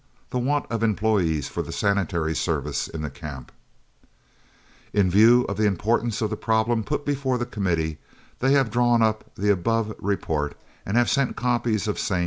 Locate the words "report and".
9.99-10.97